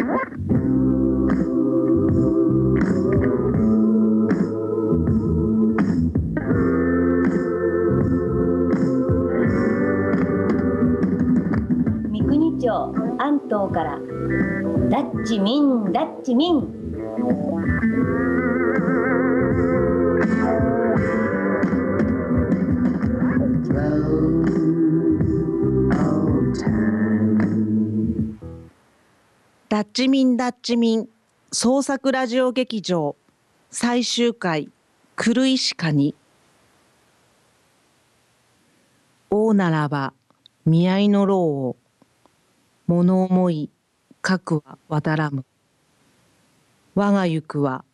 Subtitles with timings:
[0.00, 0.08] 三
[12.26, 13.98] 国町安東から。
[14.88, 18.29] ダッチミンダッチミン。
[29.70, 31.08] ダッチミンダッチミン
[31.52, 33.14] 創作ラジオ劇場
[33.70, 34.68] 最終回
[35.16, 36.16] 狂いしかに
[39.30, 40.12] 王ならば
[40.66, 41.76] 見合いの労を
[42.88, 43.70] 物思い
[44.22, 45.44] 核は渡らむ。
[46.96, 47.84] 我が行くは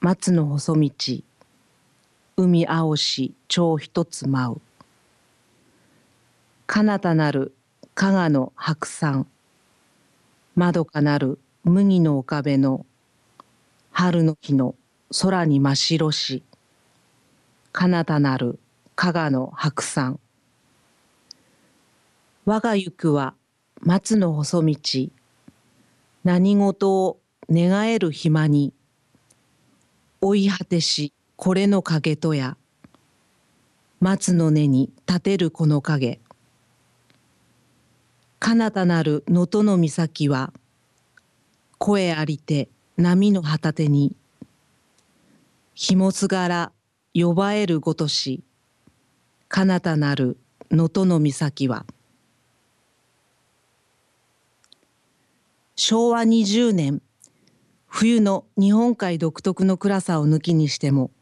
[0.00, 0.90] 松の細道。
[2.38, 4.60] 海青し蝶一つ舞う。
[6.66, 7.52] 彼方なる
[7.94, 9.26] 加賀の白山。
[10.54, 12.84] まどかなる麦の岡辺の
[13.90, 14.74] 春の日の
[15.22, 16.42] 空に真っ白し
[17.72, 18.58] 彼方なる
[18.94, 20.20] 加賀の白山。
[22.44, 23.34] 我が行くは
[23.80, 24.76] 松の細道。
[26.24, 27.18] 何事を
[27.50, 28.74] 願える暇に
[30.20, 32.58] 追い果てしこれの影とや。
[34.00, 36.20] 松の根に立てるこの影。
[38.44, 40.52] 彼方なる能登の岬は
[41.78, 44.16] 声ありて波の旗手に
[45.74, 46.72] ひもすがら
[47.14, 48.42] 呼ばえるごとし
[49.46, 50.38] 彼方なる
[50.72, 51.86] 能登の岬は
[55.76, 57.00] 昭和20年
[57.86, 61.12] 冬の日本海独特の暗さを抜きにしても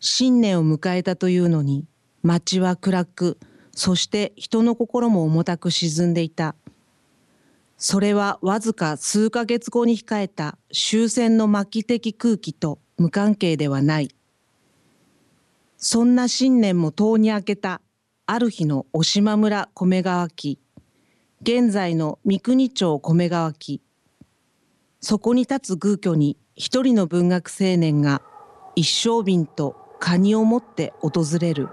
[0.00, 1.86] 新年を迎えたというのに
[2.22, 3.38] 街は暗く
[3.78, 6.56] そして人の心も重たく沈んでいた。
[7.76, 14.12] それはわずか数ヶ月後に控えた終戦の末期的空気と無関係ではない。
[15.76, 17.80] そんな新年も遠に明けた
[18.26, 20.58] ある日の渡島村米川木
[21.42, 23.80] 現在の三国町米川木
[25.00, 28.22] そこに立つ宮居に一人の文学青年が
[28.74, 31.68] 一升瓶とカニを持って訪れる。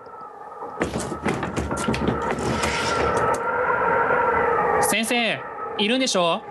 [5.05, 5.39] 先
[5.77, 6.33] 生いるんでしょ？
[6.33, 6.41] あ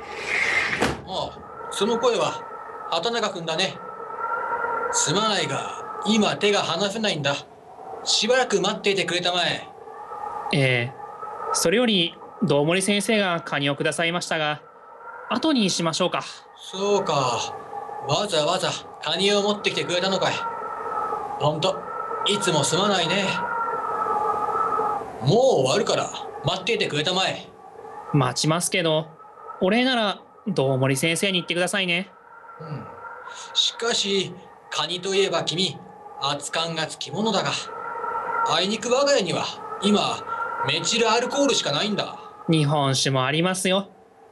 [1.06, 1.38] あ、
[1.70, 2.42] その声は
[2.90, 3.74] 畑中君だね。
[4.92, 7.34] すまないが、今手が離せないんだ。
[8.04, 9.66] しばらく待っていてくれたまえ。
[10.52, 10.92] ええ
[11.52, 14.60] それより堂森先生がカニをくださいましたが
[15.30, 16.22] 後にしましょうか
[16.56, 17.54] そうか。
[18.06, 18.70] わざわざ
[19.02, 20.34] カニを持ってきてくれたのかい。
[21.40, 21.76] ほんと、
[22.26, 23.24] いつもすまないね。
[25.22, 26.10] もう終わるから
[26.44, 27.48] 待っていてくれたまえ。
[28.14, 29.08] 待ちますけど
[29.60, 32.10] お礼なら堂森先生に言ってくださいね
[32.60, 32.86] うん。
[33.54, 34.32] しかし、
[34.70, 35.76] カニといえば君、
[36.22, 37.50] 熱感がつきものだが、
[38.48, 39.44] あいにく我が家には
[39.82, 40.18] 今、
[40.66, 42.16] メチルアルコールしかないんだ。
[42.48, 43.88] 日本酒もありますよ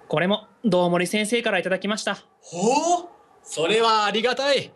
[0.09, 3.09] これも堂森先生からいただきましたほう？
[3.43, 4.73] それはありがたい。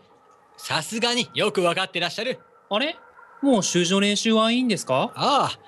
[0.56, 2.40] さすがによくわかってらっしゃる。
[2.70, 2.96] あれ？
[3.42, 5.12] もう習字の練習はいいんですか？
[5.14, 5.58] ああ、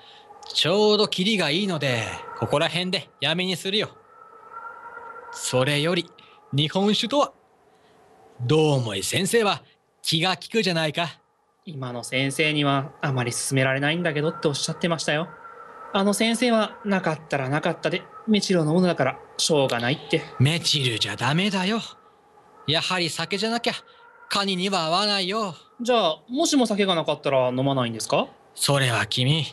[0.53, 2.03] ちょうどキリがいいので、
[2.39, 3.89] ここら辺でやめにするよ。
[5.31, 6.09] それより、
[6.51, 7.33] 日本酒とは、
[8.41, 9.61] どうもい先生は
[10.01, 11.19] 気が利くじゃないか。
[11.65, 15.29] 今の先生にはあまり勧められないんだけどっておっしゃってましたよ
[15.93, 21.79] あの先生はなかったらなかったでメチルを飲むのだからしょうがないってメチルじゃダメだよ。
[22.65, 23.73] やはり酒じゃなきゃ、
[24.29, 25.53] カニには合わないよ。
[25.81, 28.27] じゃあもしも酒がなかったら飲まないんですか？
[28.55, 29.45] それは君、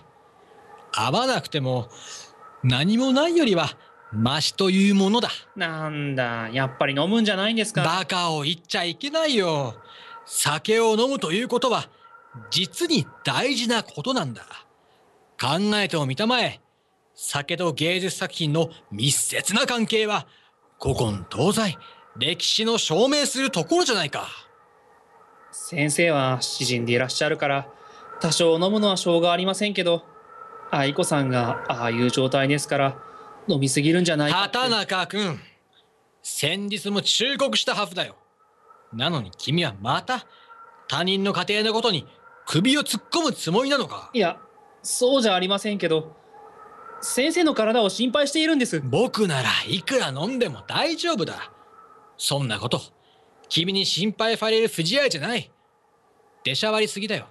[0.96, 1.88] 合わなくても、
[2.64, 3.76] 何もないよりは、
[4.12, 5.28] マシというものだ。
[5.54, 7.82] なんだやっぱり飲むんじゃないんですか？
[7.82, 9.74] バカを言っちゃいけないよ。
[10.24, 11.88] 酒を飲むということは、
[12.50, 14.42] 実に大事なことなんだ。
[15.40, 16.60] 考えてもみたまえ。
[17.14, 20.26] 酒と芸術作品の密接な関係は、
[20.80, 21.78] 古今東西、
[22.16, 24.28] 歴史の証明するところじゃないか。
[25.50, 27.66] 先生は詩人でいらっしゃるから
[28.20, 30.04] 多少飲むのはしょうがありませんけど
[30.70, 32.98] 愛子さんがああいう状態ですから
[33.48, 35.40] 飲みすぎるんじゃない畑中君、
[36.22, 38.16] 先日も忠告したはずだよ。
[38.92, 40.26] なのに君はまた、
[40.88, 42.06] 他人の家庭のことに
[42.46, 44.10] 首を突っ込むつもりなのか？
[44.12, 44.38] いや
[44.82, 46.16] そうじゃありませんけど
[47.00, 51.52] 先生の体を心配しているんです僕ならいくら飲んでも大丈夫だ。
[52.16, 52.80] そんなこと、
[53.48, 55.50] 君に心配される筋合いじゃない。
[56.42, 57.26] 出しゃばりすぎだよ。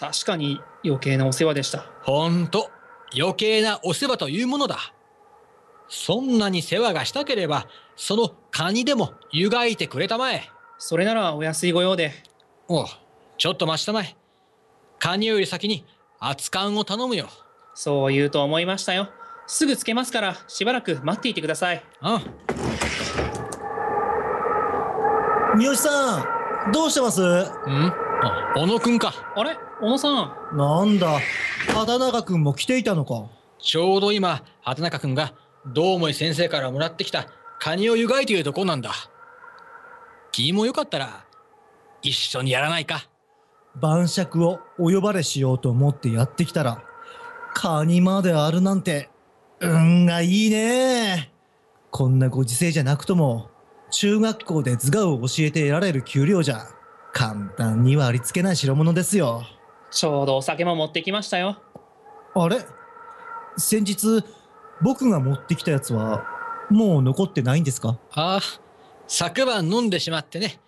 [0.00, 2.70] 確かに余計なお世話でしたほんと、
[3.14, 4.78] 余計なお世話というものだ。
[5.88, 7.66] そんなに世話がしたければ、
[7.96, 10.48] そのカニでも湯がいてくれたまえ。
[10.78, 12.14] それならお安いご用で。
[12.66, 12.86] おう、
[13.36, 14.16] ちょっと待ちたまえ。
[14.98, 15.84] カニより先に
[16.18, 17.28] 熱燗を頼むよ。
[17.74, 19.10] そう言うと思いましたよ。
[19.46, 21.84] すぐつけますから、しばらく待っていてください。
[22.00, 22.22] あ
[25.56, 26.24] 三好さ
[26.68, 27.20] ん、どうしてます？
[27.20, 27.24] ん？
[28.22, 29.12] あ、小野くんか。
[29.36, 29.58] あれ？
[29.80, 30.56] 小野さん。
[30.58, 31.20] なんだ、
[31.68, 33.30] 畑中君も来ていたのか。
[33.58, 35.32] ちょうど今、畑中くんが、
[35.66, 37.28] どうもい先生からもらってきた
[37.58, 38.92] カニを湯がいているとこなんだ。
[40.32, 41.24] 君もよかったら、
[42.02, 43.08] 一緒にやらないか。
[43.74, 46.82] 晩酌をお呼ばれしようと思ってやってきたら、
[47.54, 49.08] カニまであるなんて、
[49.60, 51.32] 運がいいね。
[51.90, 53.48] こんなご時世じゃなくとも、
[53.90, 56.66] 中学校で図画を教えて得られる給料じゃ、
[57.12, 59.42] 簡単にはありつけない代物ですよ。
[59.90, 61.56] ちょうどお酒も持ってきましたよ。
[62.34, 62.58] あれ？
[63.56, 64.24] 先日、
[64.82, 66.24] 僕が持ってきたやつは、
[66.70, 67.98] もう残ってないんですか？
[68.12, 68.40] ああ、
[69.08, 70.60] 昨晩飲んでしまってね。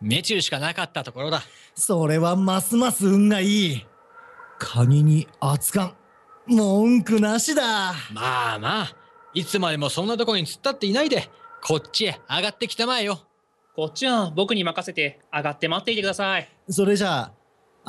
[0.00, 1.42] 目中しかなかったところだ。
[1.74, 3.86] それはますます運がいい。
[4.58, 5.94] カニに熱燗。
[6.46, 7.94] 文句なしだ。
[8.12, 8.96] まあまあ、
[9.34, 11.28] いつまでもそんなとこに突っ立っていないで、
[11.64, 13.20] こっちへ上がってきたまえよ。
[13.74, 16.48] こっちは僕に任せて上がって待っていてください。
[16.68, 17.32] それじゃあ、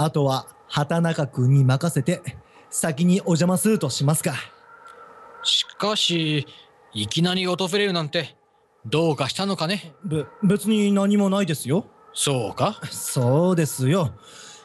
[0.02, 2.22] あとは畑中君に任せて、
[2.70, 4.34] 先にお邪魔するとしますか。
[5.44, 6.48] しかし、
[6.94, 8.38] いきなり訪れるなんて、
[8.86, 9.94] どうかしたのかね。
[10.06, 11.86] べ、別に何もないですよ。
[12.14, 12.80] そうか？
[12.90, 14.14] そうですよ。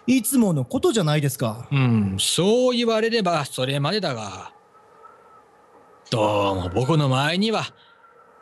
[0.06, 1.66] いつものことじゃないですか。
[1.72, 4.52] うん、そう言われればそれまでだが。
[6.12, 7.64] どうも僕の前には、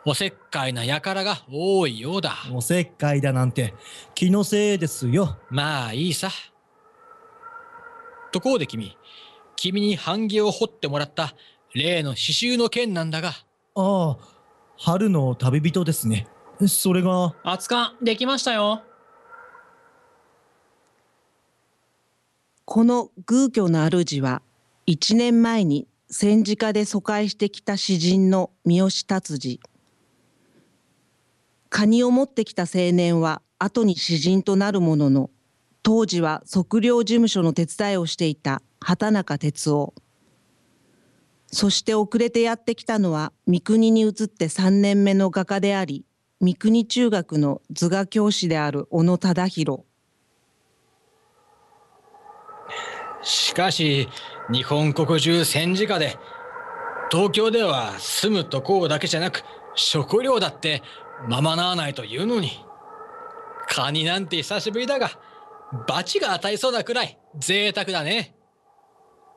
[0.05, 2.35] おせっかいな輩が多いようだ。
[2.53, 3.73] おせっかいだなんて、
[4.13, 5.39] 気のせいですよ。
[5.49, 6.29] まあいいさ。
[8.33, 8.97] ところで君、
[9.55, 11.35] 君に版木を彫ってもらった
[11.73, 13.35] 例の刺繍の件なんだが、あ
[13.75, 14.17] あ、
[14.77, 16.27] 春の旅人ですね。
[16.67, 18.81] それが、熱燗できましたよ。
[22.65, 24.41] この偶居の主は
[24.87, 29.59] 一年前に戦時下で疎開してきた詩人の三好達治
[31.69, 35.29] カニを持ってきた青年は後に詩人となるものの
[35.83, 39.93] 当時は測量事務所の手伝いをしていた畑中哲夫
[41.47, 46.05] そして遅れてやってきたのは三国に移って3年目の画家であり
[46.41, 49.83] 三国中学の図画教師である小野忠弘
[53.23, 54.09] しかし、
[54.51, 56.17] 日本国中戦時下で、
[57.09, 59.43] 東京では住むところだけじゃなく、
[59.75, 60.83] 食料だって
[61.27, 62.51] ままならないというのに。
[63.67, 65.09] カニなんて久しぶりだが、
[65.87, 67.17] 罰が当たりそうなくらい？
[67.39, 68.35] 贅沢だね。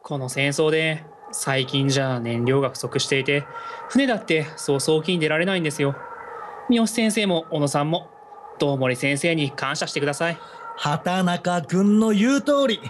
[0.03, 3.45] この戦争で最近じゃ燃料が不足していて
[3.89, 5.97] 船だってそう早期に出られないんですよ。
[6.69, 8.11] 三好先生も小野さんも
[8.59, 10.39] 道森先生に感謝してください。
[10.77, 12.81] 畑中君の言う通り。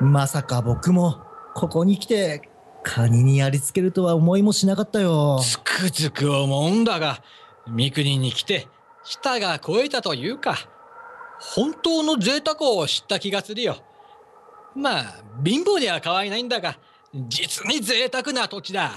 [0.00, 1.22] まさか僕も、
[1.54, 2.48] ここに来て、
[2.82, 5.38] カニにやりつけるとは思いもしなかったよ。
[5.42, 7.22] つくづく思うんだが、
[7.66, 8.66] 三国に来て、
[9.04, 10.56] 舌が肥えたというか、
[11.40, 13.76] 本当の贅沢を知った気がするよ。
[14.74, 16.78] まあ、貧乏では変わりないんだが、
[17.14, 18.92] 実に贅沢な土地だ。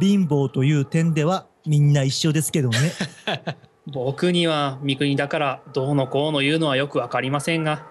[0.00, 2.92] 貧乏という点ではみんな一緒ですけどね。
[3.86, 7.84] 僕には三国だからどうのこうの言うのはよくわかりませんが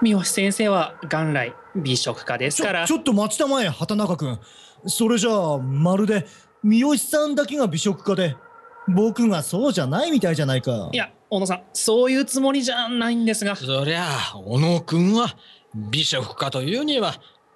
[0.00, 4.38] 三好先生は元来美食家ですちょからちょっと待ちたまえ畑中君
[4.86, 6.26] それじゃあまるで
[6.62, 8.36] 三好さんだけが美食家で
[8.86, 15.36] 僕がそうじゃないみたいじゃないかいや小野さんそういうつもりじゃないんですがそりゃあ、小野くんは
[15.74, 17.14] 美食家というには、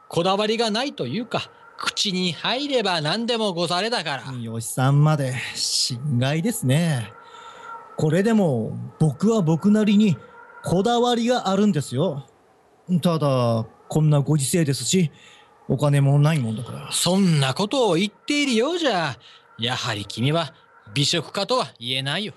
[0.08, 4.22] こだわりがないというか、口に入れば何でもござれだから。
[4.24, 7.12] 三好さんまで心外ですね
[7.96, 10.16] これでも僕は僕なりに
[10.62, 12.26] こだわりがあるんですよ
[13.02, 15.10] ただこんなご時世ですし
[15.68, 19.16] お金もないもんだからそんなことを言っているようじゃ、
[19.58, 20.52] やはり君は
[20.92, 22.34] 美食家とは言えないよ。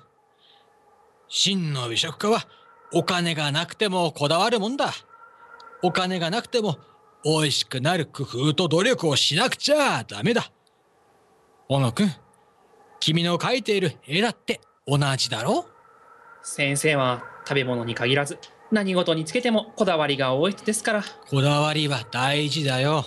[1.28, 2.46] 真の美食家は
[2.92, 4.92] お金がなくてもこだわるもんだ。
[5.82, 6.78] お金がなくても
[7.26, 10.52] 美味しくなる工夫と努力をしなくちゃダメだ。
[11.68, 12.12] 小野くん、
[13.00, 15.66] 君の描いている絵だって同じだろ？
[16.44, 18.38] 先生は食べ物に限らず
[18.72, 23.06] 何事につけてもこだわりが多い人ですからこだわりは大事だよ。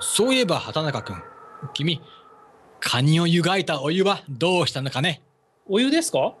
[0.00, 1.22] そういえば畑中くん、
[1.72, 2.00] 君、
[2.80, 5.22] カニを湯がいたお湯はどうしたのかね？
[5.66, 6.34] お湯ですか？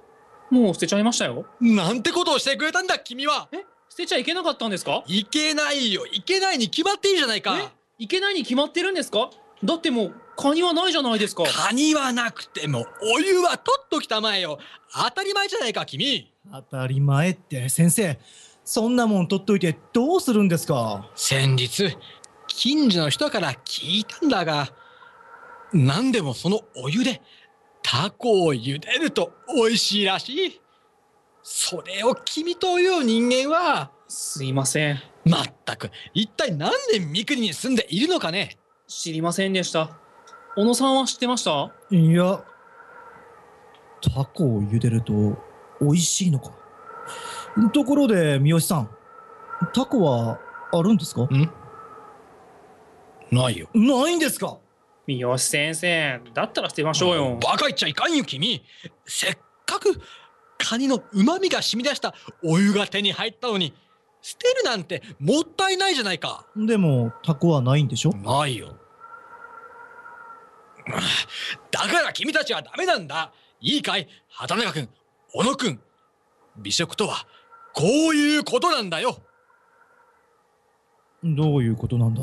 [0.54, 1.46] もう捨てちゃいましたよ。
[1.60, 3.48] なんてことをしてくれたんだ君は。
[3.50, 3.64] え？
[3.88, 5.02] 捨てちゃいけなかったんですか？
[5.08, 6.06] いけないよ。
[6.06, 7.58] いけないに決まっていいじゃないか。
[7.58, 7.68] え？
[7.98, 9.30] いけないに決まってるんですか？
[9.64, 11.42] だってもうカニはないじゃないですか。
[11.44, 14.58] カニはなくてもお湯は取っときたまえよ。
[14.92, 16.32] 当たり前じゃないか君。
[16.52, 18.18] 当たり前って先生
[18.64, 21.10] そんなもん取っといてどうするんですか？
[21.16, 21.96] 先日
[22.46, 24.68] 近所の人から聞いたんだが
[25.72, 27.20] 何でもそのお湯で
[27.96, 30.60] タコを茹でると美味しいらしい。
[31.44, 34.98] それを君という人間はすいません。
[35.24, 38.58] まったく一体何で三国に住んでいるのかね？
[38.88, 39.90] 知りませんでした。
[40.56, 41.70] 小野さんは知ってました？
[41.92, 42.42] いや
[44.00, 45.12] タコを茹でると
[45.80, 46.50] 美味しいのか。
[47.72, 48.90] ところで三好さん
[49.72, 50.40] タコは
[50.72, 51.22] あるんですか？
[51.22, 51.48] ん？
[53.30, 53.68] ないよ。
[53.72, 54.58] ないんですか？
[55.06, 57.38] 三好先生、だったら捨てましょうよ。
[57.42, 58.62] バカ言っちゃいかんよ君。
[59.04, 60.00] せっかく
[60.56, 63.74] カニの旨味が染み出したお湯が手に入ったのに
[64.22, 66.46] 捨てるなんてもったいないじゃないか。
[66.56, 68.12] でもタコはないんでしょ？
[68.14, 68.76] ないよ。
[71.70, 73.32] だから君たちはダメなんだ。
[73.60, 74.08] いいかい？
[74.28, 74.88] 畑中君
[75.32, 75.80] 小野君。
[76.56, 77.26] 美食とは
[77.74, 79.18] こういうことなんだよ。
[81.22, 82.22] どういうことなんだ？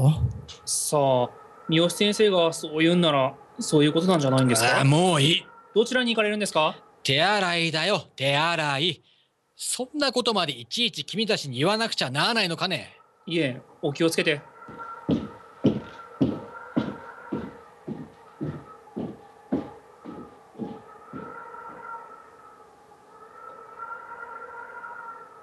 [0.66, 1.30] さあ、
[1.72, 4.82] 三好先生がそう言うんなら、そういうことなんじゃないんですか？
[4.82, 5.46] あもういい。
[5.74, 6.76] どちらに行かれるんですか？
[7.02, 8.04] 手洗いだよ。
[8.18, 9.02] 手洗い。
[9.56, 12.98] そんなことまでいちいち君たちに言わなくちゃならないのかね？
[13.26, 14.42] いえ、お気をつけて。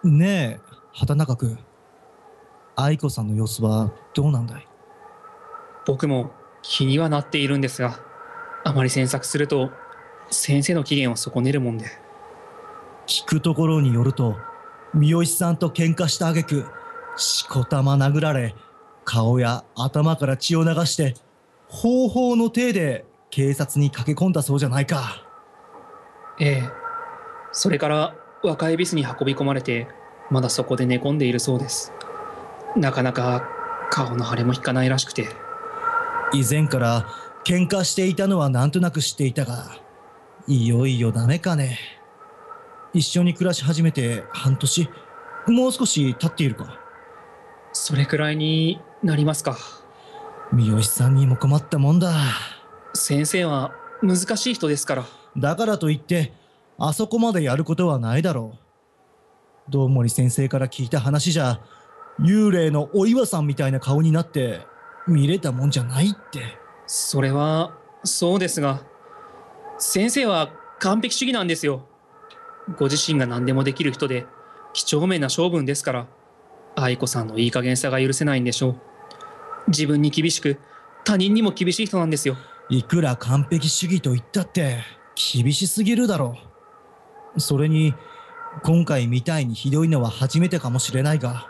[0.05, 1.59] ねえ畑中君。
[2.77, 4.68] 愛子さんの様子はどうなんだい？
[5.88, 7.99] 僕も気にはなっているんですが、
[8.62, 9.71] あまり詮索すると、
[10.30, 11.87] 先生の機嫌を損ねるもんで。
[13.07, 14.37] 聞くところによると
[14.92, 16.66] 三好さんと喧嘩した挙句
[17.16, 18.54] しこたま殴られ
[19.07, 21.14] 顔や頭から血を流して
[21.68, 25.25] 方法の体で警察に駆け込んだそうじゃないか
[26.38, 26.71] ええ。
[27.50, 29.88] それから若いビスに運び込まれて、
[30.30, 31.95] まだそこで寝込んでいるそうです。
[32.76, 33.49] なかなか
[33.90, 35.48] 顔の腫れも引かないらしくて。
[36.33, 37.07] 以前から
[37.45, 39.79] 喧嘩していたのはなんとなく知っていたが
[40.47, 41.79] いよいよダメかね
[42.93, 44.89] 一緒に暮らし始めて半年
[45.47, 46.79] もう少し経っているか
[47.73, 49.57] それくらいになりますか。
[50.53, 52.13] 三好さんにも困ったもんだ
[52.95, 55.05] 先生は難しい人ですから。
[55.37, 56.33] だからといって
[56.79, 58.55] あそこまでやることはないだろ
[59.69, 61.61] う道森先生から聞いた話じゃ
[62.21, 64.67] 幽霊のお岩さんみたいな顔になって
[65.09, 68.83] 見れたもんじゃないってそれは、そうですが、
[69.79, 71.87] 先生は完璧主義なんですよ。
[72.79, 74.27] ご自身が何でもできる人で、
[74.73, 76.07] 几帳面な性分ですから、
[76.77, 78.77] 愛子さんのいい加減さが許せないんでしょう。
[79.69, 80.59] 自分に厳しく、
[81.05, 82.37] 他人にも厳しい人なんですよ。
[82.71, 84.81] いくら完璧主義と言ったって
[85.33, 86.37] 厳しすぎるだろ
[87.35, 87.95] うそれに
[88.62, 91.49] 今回みたいにひどいのは初めてかもしれないが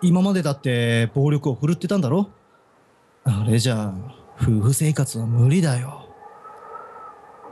[0.00, 2.30] 今までだって暴力を振るってたんだろ
[3.30, 3.94] あれじゃ
[4.40, 6.06] 夫婦生活は無理だよ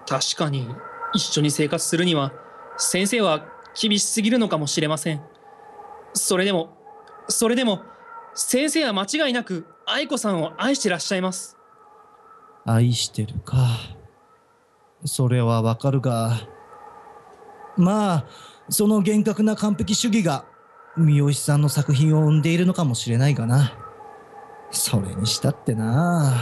[0.06, 0.66] 確かに、
[1.12, 2.32] 一緒に生活するには、
[2.78, 3.46] 先生は
[3.78, 5.20] 厳しすぎるのかもしれません。
[6.14, 6.70] それでも、
[7.28, 7.82] それでも、
[8.34, 11.58] 先生は間違いなく愛子さんを愛してらっしゃいます。
[12.64, 13.56] 愛してるか
[15.04, 16.38] それはわかるが
[17.76, 18.24] まあ
[18.68, 20.44] その厳格な完璧主義が
[20.96, 23.72] 三好さんの作品を生んでいるのかもしれないがな
[24.70, 26.34] それにしたってな。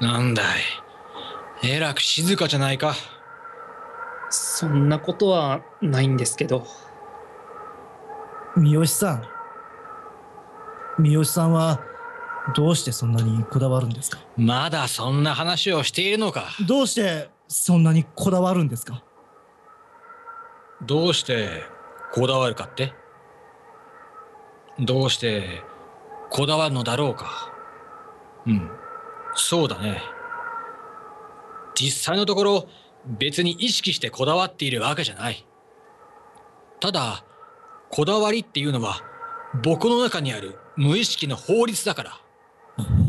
[0.00, 0.44] なんだい。
[1.62, 2.94] えらく静かじゃないか。
[4.30, 6.66] そんなことはないんですけど。
[8.56, 9.24] 三好さん。
[10.98, 11.80] 三好さんは
[12.54, 14.18] どうしてそんなにこだわるんですか？
[14.36, 16.48] まだそんな話をしているのか。
[16.66, 19.02] どうしてそんなにこだわるんですか？
[20.82, 21.62] どうして
[22.12, 22.92] こだわるかって？
[24.78, 25.62] どうして
[26.30, 27.52] こだわるのだろうか？
[28.46, 28.70] うん
[29.34, 30.02] そうだね。
[31.74, 32.68] 実際のところ
[33.06, 35.46] 別に意識してこだわっているわけじゃない。
[36.80, 37.24] ただ
[37.90, 39.02] こだわりっていうのは
[39.62, 42.20] 僕の中にある無意識の法律だから。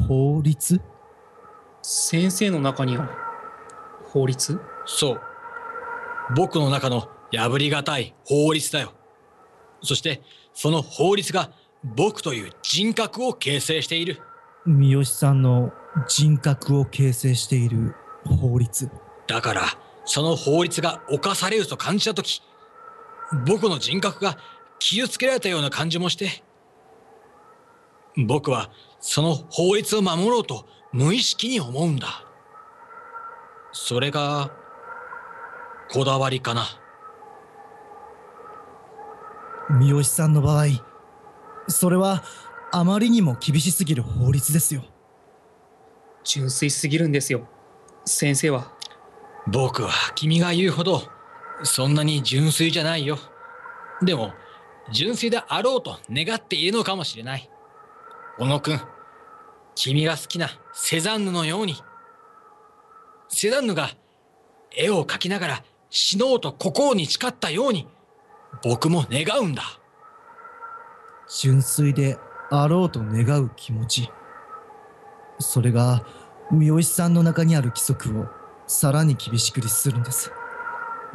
[0.07, 0.79] 法律？
[1.81, 3.09] 先生の中には
[4.09, 4.59] 法律？
[4.85, 5.21] そう。
[6.35, 8.93] 僕の中の破りがたい法律だよ。
[9.81, 10.21] そして
[10.53, 11.51] その法律が
[11.83, 14.21] 僕という人格を形成している。
[14.65, 15.71] 三好さんの
[16.07, 17.95] 人格を形成している
[18.25, 18.89] 法律。
[19.27, 19.63] だから
[20.05, 22.41] その法律が犯されると感じた時
[23.45, 24.37] 僕の人格が
[24.79, 26.43] 傷つけられたような感じもして、
[28.15, 32.26] 僕はその法律を守ろうと無意識に思うんだ。
[33.71, 34.51] それが、
[35.89, 36.65] こだわりかな。
[39.69, 40.65] 三好さんの場合、
[41.67, 42.23] それは
[42.71, 44.83] あまりにも厳しすぎる法律ですよ。
[46.23, 47.47] 純粋すぎるんですよ。
[48.05, 48.73] 先生は。
[49.47, 51.03] 僕は君が言うほど、
[51.63, 53.17] そんなに純粋じゃないよ。
[54.01, 54.33] でも、
[54.91, 57.49] 純粋であろうと願っているのかもしれない。
[58.37, 58.81] 小野くん、
[59.75, 61.75] 君が好きなセザンヌのように。
[63.29, 63.89] セザンヌが
[64.75, 67.87] 絵を描きながら死のうと心に誓ったように、
[68.63, 69.63] 僕も願うんだ。
[71.41, 72.17] 純粋で
[72.49, 74.09] あろうと願う気持ち。
[75.39, 76.05] それが
[76.51, 78.25] 三好さんの中にある規則を
[78.65, 80.31] さらに厳しく律するんです。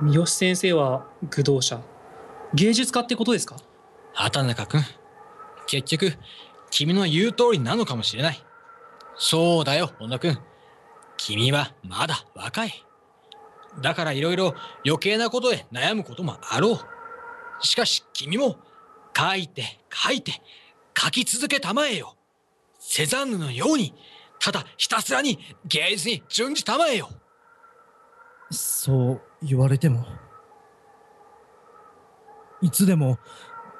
[0.00, 1.80] 三好先生は愚道者。
[2.54, 3.56] 芸術家ってことですか？
[4.12, 4.82] 畑中くん、
[5.66, 6.12] 結局、
[6.70, 8.44] 君の言う通りなのかもしれない。
[9.16, 10.38] そうだよ、小野くん。
[11.24, 12.84] 君はまだ若い。
[13.80, 16.78] だからいろいろ余計なことで悩むこともあろう。
[17.64, 18.56] しかし君も
[19.16, 20.32] 書いて書いて
[20.98, 22.16] 書き続けたまえよ。
[22.80, 23.94] セザンヌのように、
[24.40, 27.08] ただひたすらに芸術に準じたまえよ。
[28.50, 30.04] そう言われても。
[32.60, 33.18] いつでも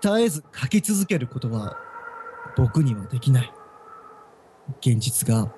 [0.00, 1.76] 絶えず書き続けることは
[2.56, 3.52] 僕にはできない。
[4.80, 5.52] 現実が、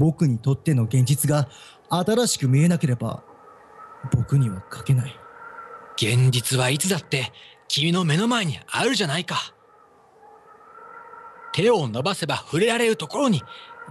[0.00, 1.46] 僕にとっての現実が
[1.90, 3.22] 新しく見えなければ
[4.14, 5.14] 僕には書けない。
[5.96, 7.30] 現実はいつだって
[7.68, 9.54] 君の目の前にあるじゃないか。
[11.52, 13.42] 手を伸ばせば触れられるところに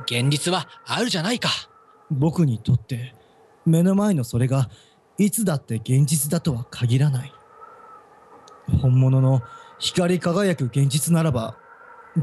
[0.05, 1.49] 現実はあるじゃないか。
[2.09, 3.13] 僕にとって
[3.67, 4.67] 目の前のそれが
[5.19, 7.31] いつだって現実だとは限らない。
[8.81, 9.43] 本物の
[9.77, 11.55] 光り輝く現実ならば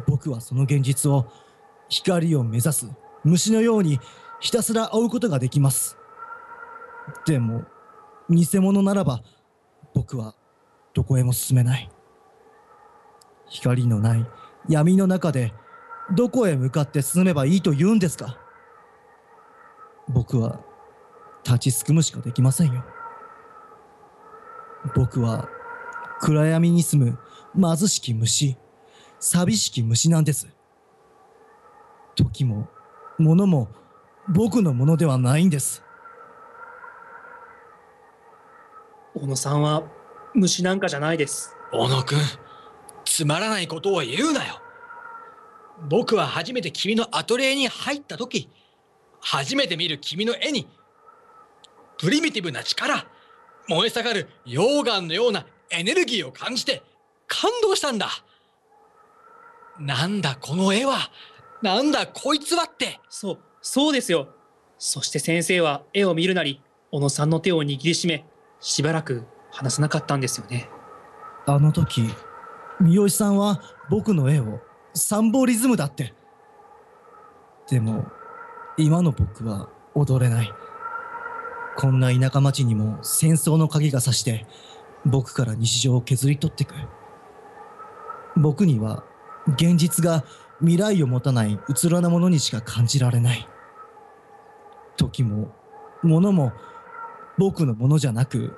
[0.09, 1.31] 僕はその現実を
[1.89, 2.91] 光を目指す
[3.27, 4.01] 虫のように
[4.41, 5.99] ひたすら追うことができます。
[7.27, 7.65] でも
[8.31, 9.23] 偽物ならば
[9.95, 10.35] 僕は
[10.95, 11.91] どこへも進めない。
[13.49, 14.27] 光のない
[14.69, 15.53] 闇の中で
[16.15, 18.39] どこへ向かって進めばいいと言うんですか
[20.09, 20.61] 僕は
[21.45, 22.85] 立ちすくむしかできませんよ。
[24.95, 25.49] 僕は
[26.21, 27.19] 暗闇に住
[27.55, 28.57] む貧しき虫、
[29.19, 30.49] 寂しき虫なんです。
[32.15, 32.69] 時も
[33.19, 33.69] 物も
[34.29, 35.83] 僕のものではないんです。
[39.15, 39.83] 小野さんは
[40.35, 41.57] 虫なんかじゃないです。
[41.73, 42.19] 小野くん、
[43.05, 44.61] つまらないことを言うなよ。
[45.89, 48.51] 僕は初めて君のアトリエに入った時、
[49.21, 50.69] 初めて見る君の絵に、
[51.99, 53.07] プリミティブな力、
[53.69, 56.83] 燃え盛る溶岩のようなエネルギーを感じて
[57.27, 58.09] 感動したんだ。
[59.79, 61.11] なんだこの絵は、
[61.63, 63.01] なんだこいつはって。
[63.09, 64.29] そう、そうですよ。
[64.79, 68.27] そして先生は絵を見るなり、小野さんの手を握りしめ、
[68.61, 70.69] しばらく話さなかったんですよね。
[71.47, 72.03] あの時、
[72.81, 74.61] 三好さんは僕の絵を
[74.95, 76.15] サンボリズムだって。
[77.69, 78.07] でも、
[78.77, 80.53] 今の僕は踊れない。
[81.77, 84.47] こんな田舎町にも戦争の鍵がさして、
[85.05, 86.75] 僕から日常を削り取ってく。
[88.37, 89.05] 僕には、
[89.49, 90.25] 現実が
[90.61, 93.49] 未来を持たないうつろなものにしか感じられない。
[94.97, 95.53] 時も、
[96.03, 96.53] 物も、
[97.39, 98.57] 僕のものじゃなく、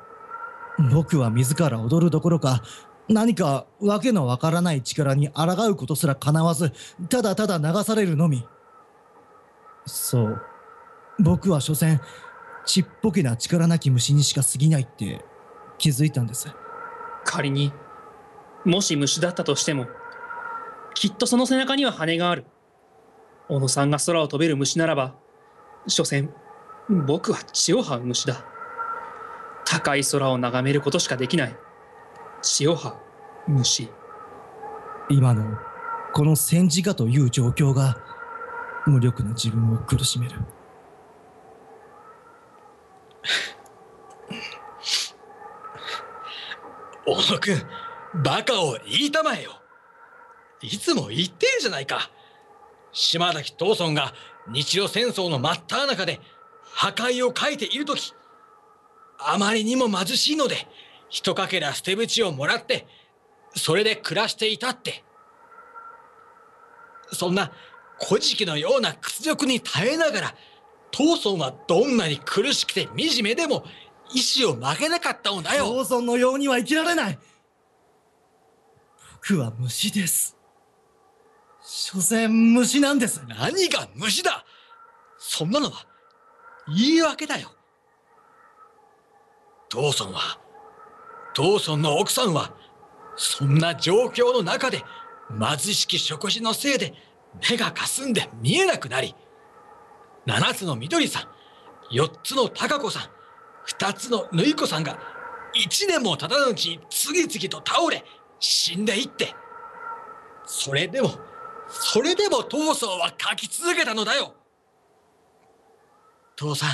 [0.93, 2.63] 僕は自ら踊るどころか、
[3.09, 6.73] 何かわけのわからない力に抗うことすら叶わず、
[7.09, 8.47] ただただ流されるのみ。
[9.87, 10.43] そう。
[11.19, 12.01] 僕は所詮、
[12.65, 15.25] ちっぽけな力なき虫にしか過ぎないって
[15.79, 16.49] 気づいたんです。
[17.25, 17.73] 仮に、
[18.65, 19.87] もし虫だったとしても、
[20.99, 22.45] きっとその背中には羽がある。
[23.49, 25.15] 小野さんが空を飛べる虫ならば、
[25.87, 26.29] 所詮、
[27.07, 28.45] 僕は血を這う虫だ。
[29.65, 31.57] 高い空を眺めることしかできない。
[32.43, 32.97] 血を這う
[33.47, 33.89] 虫。
[35.09, 35.57] 今の、
[36.15, 37.97] この戦時下という状況が、
[38.85, 40.35] 無力な自分を苦しめる。
[47.07, 49.63] 小野くん、バカを言いたまえよ。
[50.63, 52.11] いつも言ってるじゃないか。
[52.93, 54.15] 島崎藤村が
[54.49, 56.21] 日露戦争の真っ只中で
[56.63, 58.15] 破壊を書いているとき、
[59.19, 60.67] あまりにも貧しいので、
[61.11, 62.87] 一かけら捨て淵をもらって、
[63.55, 65.05] それで暮らしていたって。
[67.13, 67.53] そんな
[68.07, 70.35] 古事記のような屈辱に耐えながら、
[70.93, 73.65] 藤村はどんなに苦しくて惨めでも、
[74.15, 77.19] 意志を曲げなかったのだよローソンのようには生きられない
[79.15, 80.38] 僕は虫です
[81.71, 83.23] 所詮虫なんです。
[83.29, 84.47] 何が虫だ？
[85.19, 85.85] そんなのは
[86.67, 87.51] 言い訳だよ。
[89.69, 90.41] ドーソンは
[91.35, 92.55] ドーソンの奥さんは
[93.17, 94.83] そんな状況の中で
[95.39, 96.95] 貧しき食事のせいで
[97.51, 99.15] 目がかすんで見えなくなり
[100.27, 103.03] 7つの緑さん4つの高子さん
[103.69, 104.99] 2つの縫い子さんが
[105.55, 108.03] 1年も経たぬうちに次々と倒れ
[108.41, 109.35] 死んでいって。
[110.47, 111.11] それでも
[111.69, 114.35] それでも父さんは書き続けたのだよ。
[116.37, 116.71] 父さん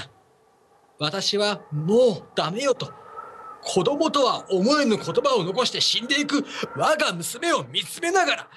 [0.99, 2.93] 私はもうダメよと。
[3.63, 6.45] 子供とは思えぬ言葉を残して死んでいく
[6.77, 8.49] 我が娘を見つめながら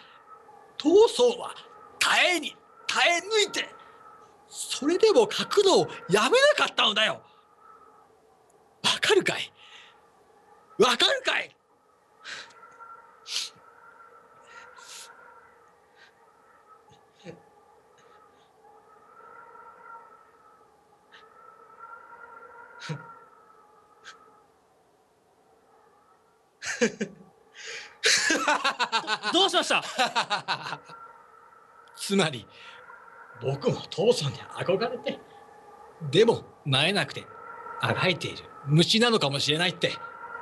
[0.78, 1.56] 闘争は
[1.97, 3.69] 耐えに耐え抜いて
[4.50, 7.21] それでも書くのをやめなかったのだよ。
[8.84, 9.52] わかるかい？
[10.78, 11.56] わかるかい？
[29.34, 29.84] どうしました？
[31.96, 32.46] つまり
[33.42, 35.20] 僕も父さんに憧れて
[36.12, 37.26] でもなえなくて
[37.82, 39.94] あがいている虫なのかもしれないって。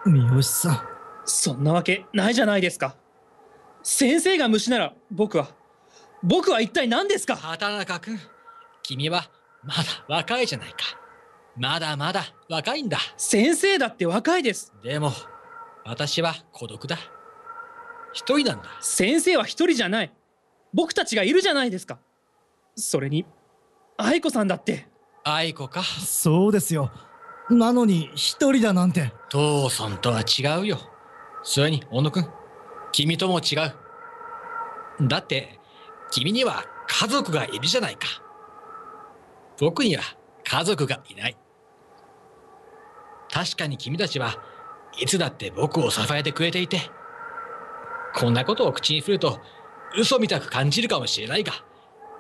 [0.05, 0.87] 三好さん。
[1.25, 2.95] そんなわけないじゃないですか。
[3.83, 5.47] 先生が虫なら僕は
[6.23, 7.35] 僕は一体何ですか？
[7.35, 8.19] 畑中君
[8.83, 9.25] 君は
[9.63, 10.77] まだ若いじゃないか。
[11.57, 12.97] まだまだ若いんだ。
[13.17, 14.73] 先生だって若いです。
[14.83, 15.11] でも
[15.85, 16.97] 私は孤独だ。
[18.11, 18.69] 一人なんだ。
[18.81, 20.11] 先生は一人じゃない。
[20.73, 21.99] 僕たちがいるじゃないですか。
[22.75, 23.25] それに
[23.95, 24.87] 愛子さんだって。
[25.23, 25.83] 愛子か。
[25.83, 26.91] そうですよ。
[27.51, 29.13] なのに一人だなんて。
[29.29, 30.79] 父さんとは違うよ。
[31.43, 32.27] それに小野君
[32.91, 35.07] 君とも違う。
[35.07, 35.59] だって
[36.09, 38.07] 君には家族がいるじゃないか。
[39.59, 40.03] 僕には
[40.43, 41.37] 家族がいない。
[43.31, 44.35] 確かに君たちは
[44.99, 46.89] いつだって僕を支えてくれていて
[48.13, 49.39] こんなことを口にすると
[49.97, 51.53] 嘘みたく感じるかもしれないが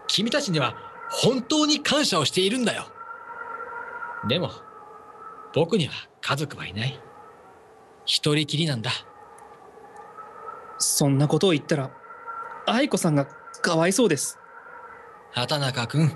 [0.07, 0.75] 君たちには
[1.09, 2.87] 本当に感謝をしているんだよ。
[4.27, 4.51] でも
[5.53, 6.99] 僕には家族はいない。
[8.05, 8.91] 一人きりなんだ。
[10.77, 11.91] そんなことを言ったら
[12.67, 14.39] 愛子さんがかわいそうです。
[15.31, 16.11] 畑中君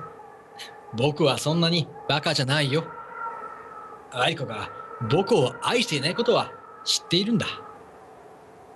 [0.94, 2.86] 僕はそんなにバカじゃないよ。
[4.12, 4.70] 愛子が
[5.10, 6.52] 僕を愛していないことは
[6.84, 7.46] 知っているんだ。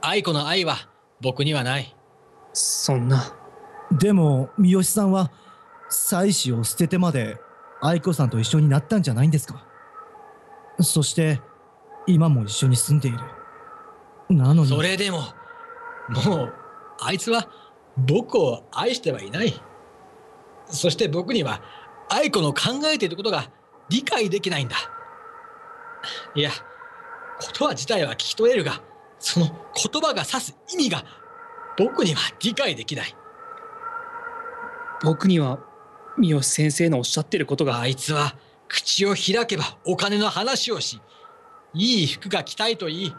[0.02, 0.78] 愛子の愛は
[1.22, 1.96] 僕にはない。
[2.54, 3.34] そんな。
[3.92, 5.32] でも三好さんは
[5.90, 7.38] 妻子を捨ててまで
[7.82, 9.66] 愛子さんと一緒になったんじゃないんですか？
[10.80, 11.42] そして
[12.08, 13.20] 今も一緒に住んでいる。
[14.30, 14.70] なのに。
[14.70, 15.20] それでも
[16.26, 16.54] もう
[17.02, 17.48] あいつは
[17.98, 19.54] 僕を愛してはいない。
[20.66, 21.62] そして僕には
[22.10, 23.52] 愛子の考えていることが
[23.90, 24.76] 理解できないんだ
[26.36, 26.52] いや
[27.40, 28.82] 言葉自体は聞き取れるが
[29.20, 31.04] その言葉が指す意味が
[31.78, 33.16] 僕には理解できない。
[35.02, 35.60] 僕には
[36.18, 38.36] 三好先生のおっしゃってることがあいつは
[38.68, 41.02] 口を開けばお金の話をし
[41.74, 43.16] いい服が着たいと言い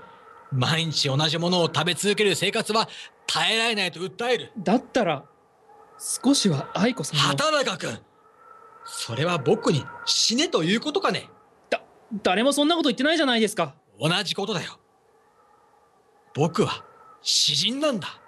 [0.53, 2.89] 毎日同じものを食べ続ける生活は
[3.27, 4.53] 耐えられないと訴える。
[4.57, 5.25] だったら
[5.99, 7.99] 少しは愛子さんの畑中君
[8.85, 11.21] それは僕に死ねということかね？
[11.21, 11.34] だ
[12.23, 13.75] 誰もそんなこと言ってないじゃないですか。
[13.99, 14.79] 同じことだよ。
[16.35, 16.85] 僕は
[17.23, 18.21] 詩人なんだ。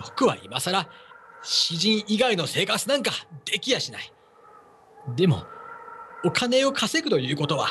[0.00, 0.88] 僕は今さら
[1.42, 3.12] 詩人以外の生活なんか
[3.44, 4.12] できやしない。
[5.16, 5.44] でも
[6.24, 7.68] お金を稼ぐということは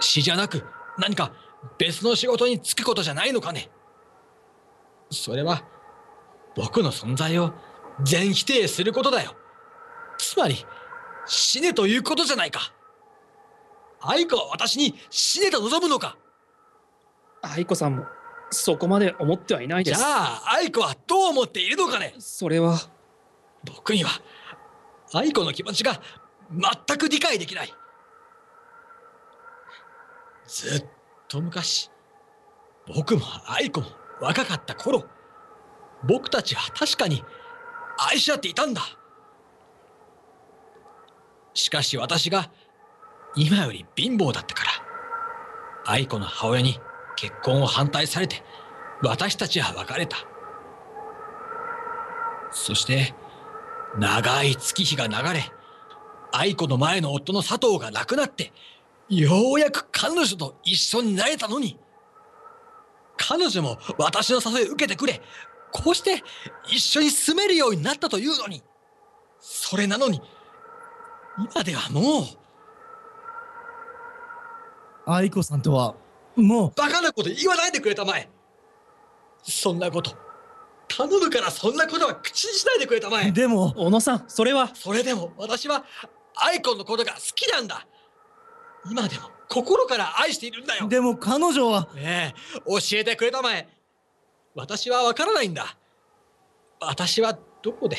[0.00, 0.64] 詩じゃなく
[0.98, 1.32] 何か
[1.78, 3.70] 別の仕事に就くことじゃないのかね。
[5.10, 5.64] それは
[6.54, 7.52] 僕の存在を
[8.02, 9.34] 全否定することだよ。
[10.18, 10.64] つまり
[11.26, 12.72] 死ねということじゃないか。
[14.06, 16.16] 愛子は私に死ねと望むのか？
[17.42, 18.04] 愛子さんも
[18.50, 22.14] そこまで思ってはいないじゃですあ愛子はどう思っているのかね？
[22.18, 22.78] それは。
[23.64, 24.10] 僕には
[25.12, 26.00] 愛子の気持ちが
[26.50, 27.74] 全く理解できない。
[30.46, 30.86] ずっ
[31.28, 31.90] と昔
[32.94, 33.86] 僕も愛子も
[34.20, 35.04] 若かった頃
[36.06, 37.24] 僕たちは確かに
[38.10, 38.82] 愛し合っていたんだ。
[41.54, 42.50] しかし私が
[43.36, 44.70] 今より貧乏だったから
[45.86, 46.78] 愛子の母親に
[47.16, 48.42] 結婚を反対されて
[49.02, 50.16] 私たちは別れた
[52.50, 53.14] そして
[53.98, 55.50] 長い月日が流れ
[56.32, 58.52] 愛子の前の夫の佐藤が亡くなって
[59.08, 61.78] ようやく彼女と一緒になれたのに。
[63.16, 65.20] 彼女も私の誘いを受けてくれ。
[65.72, 66.22] こうして
[66.66, 68.62] 一緒に住めるようになったというのに。
[69.40, 70.22] それなのに、
[71.38, 72.24] 今ではもう、
[75.06, 75.94] 愛子さんとは、
[76.36, 78.28] もバカなこと言わないでくれたまえ。
[79.42, 80.12] そんなこと、
[80.88, 83.32] 頼むからそんなことは口にしないでくれたまえう、。
[83.32, 85.84] でも、小野さんそれはそれでも私は
[86.36, 87.86] 愛子のことが好きなんだ。
[88.90, 90.88] 今でも心から愛しているんだよ。
[90.88, 93.68] でも彼女は、ねえ、教えてくれたまえ。
[94.54, 95.76] 私はわからないんだ。
[96.80, 97.96] 私はどこで、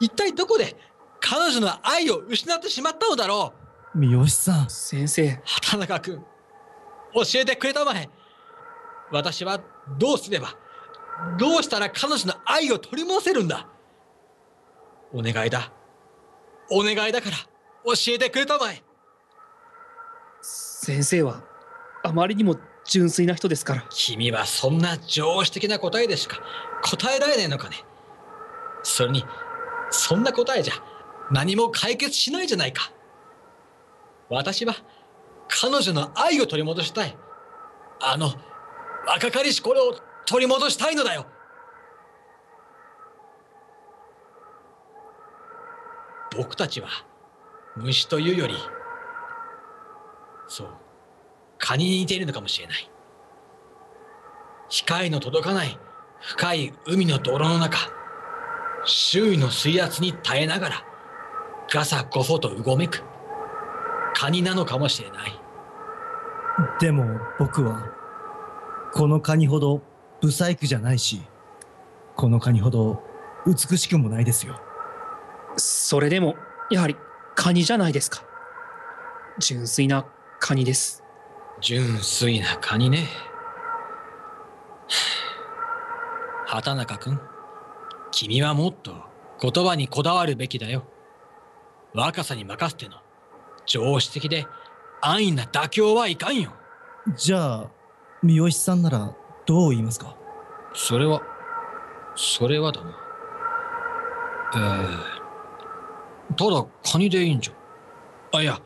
[0.00, 0.76] 一体どこで
[1.20, 3.61] 彼女の愛を失ってしまったのだろう。
[3.94, 6.24] 三好さん、先生畑中君、
[7.14, 8.08] 教えてくれたまえ。
[9.10, 9.60] 私は
[9.98, 10.56] どうすれば、
[11.38, 13.68] どうしたら彼女の愛を取り戻せるんだ。
[15.12, 15.72] お願いだ。
[16.70, 17.36] お願いだから、
[17.84, 18.82] 教えてくれたまえ。
[20.40, 21.42] 先生は
[22.02, 26.40] あまりにも純粋な人ですから君はそんな常識的な答えでしか
[26.82, 27.76] 答えられないのかね。
[28.82, 29.24] それに、
[29.90, 30.74] そんな答えじゃ
[31.30, 32.90] 何も解決しないじゃないか。
[34.32, 34.74] 私は
[35.48, 37.16] 彼女の愛を取り戻したい。
[38.00, 38.32] あの
[39.06, 41.26] 若かりし頃を取り戻したいのだよ。
[46.34, 46.88] 僕たちは
[47.76, 48.54] 虫というより、
[50.48, 50.68] そう、
[51.58, 52.90] 蚊に似ているのかもしれない。
[54.68, 55.78] 光の届かない
[56.20, 57.78] 深い海の泥の中、
[58.84, 60.84] 周囲の水圧に耐えながら、
[61.70, 63.02] ガサゴソとうごめく、
[64.22, 65.32] カニなのかもしれない。
[66.78, 67.92] でも僕は、
[68.94, 69.82] このカニほど
[70.20, 71.22] ブサイクじゃないし、
[72.14, 73.02] このカニほど
[73.44, 74.60] 美しくもないですよ。
[75.56, 76.36] それでも
[76.70, 76.94] やはり
[77.34, 78.22] カニじゃないですか
[79.40, 80.06] 純粋な
[80.38, 81.02] カニです
[81.60, 83.08] 純粋なカニね。
[86.46, 87.20] 畑中君、
[88.12, 88.94] 君はもっと
[89.40, 90.84] 言葉にこだわるべきだよ。
[91.92, 93.02] 若さに任せての
[93.66, 94.46] 常識的で
[95.00, 96.52] 安易な妥協はいかんよ。
[97.16, 97.70] じゃあ、
[98.22, 99.14] 三好さんなら
[99.46, 100.16] どう言いますか？
[100.74, 101.20] それは、
[102.14, 102.90] それはだな。
[104.54, 108.38] えー、ただカニでいいんじゃ。
[108.38, 108.60] あ、いや、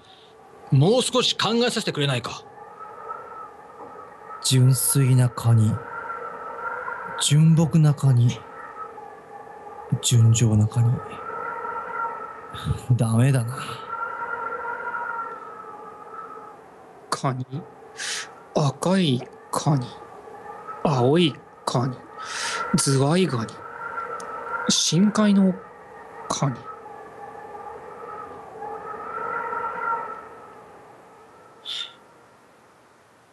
[0.71, 2.43] もう少し考えさせてくれないか。
[4.45, 5.73] 純粋なカニ、
[7.23, 8.39] 純朴なカニ、
[10.03, 10.93] 純情なカニ。
[12.93, 13.57] ダメだな。
[17.17, 17.47] カニ？
[18.55, 19.87] 赤いカニ？
[20.85, 21.97] 青いカニ？
[22.77, 23.55] ズワイガニ？
[24.69, 25.55] 深海の
[26.29, 26.57] カニ？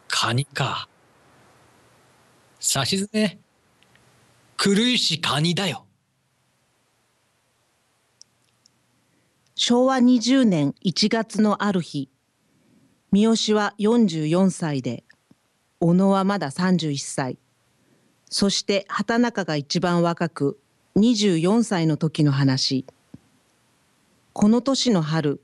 [0.08, 0.88] カニか。
[2.62, 3.38] さしずめ、
[4.58, 5.86] 狂いしカニだよ。
[9.56, 12.08] 昭和20年1月のある日
[13.14, 15.04] 三好は44歳で
[15.80, 17.38] 小野はまだ31歳。
[18.28, 20.60] そして畑中が一番若く
[20.96, 22.88] 24歳の時の話。
[24.34, 25.44] この年の春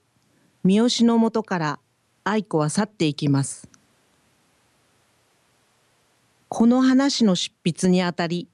[0.63, 1.79] 三好のもとから
[2.23, 3.69] 愛子は去っていきます。
[6.47, 8.47] この話の執筆にあたり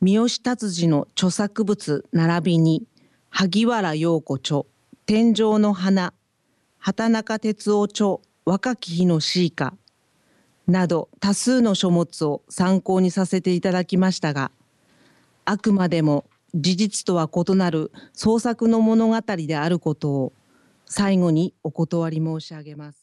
[0.00, 2.86] 三好達治の著作物並びに
[3.30, 4.62] 萩原陽子著
[5.06, 6.14] 天井の花
[6.78, 9.74] 畑中哲夫著若き日のシーカ
[10.66, 14.50] など多数の書物を参考にさせていただきましたが
[15.44, 20.32] あくまでも事実とは異なる創作の物語であることを
[20.84, 22.99] 最後にお断り申し上げます。